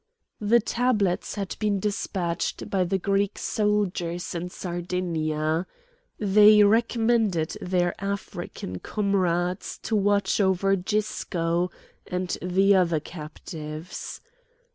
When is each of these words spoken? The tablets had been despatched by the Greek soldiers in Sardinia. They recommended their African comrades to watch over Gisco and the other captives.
The 0.39 0.59
tablets 0.59 1.35
had 1.35 1.55
been 1.59 1.79
despatched 1.79 2.71
by 2.71 2.85
the 2.85 2.97
Greek 2.97 3.37
soldiers 3.37 4.33
in 4.33 4.49
Sardinia. 4.49 5.67
They 6.17 6.63
recommended 6.63 7.55
their 7.61 7.93
African 8.03 8.79
comrades 8.79 9.77
to 9.83 9.95
watch 9.95 10.41
over 10.41 10.75
Gisco 10.75 11.69
and 12.07 12.35
the 12.41 12.73
other 12.75 12.99
captives. 12.99 14.21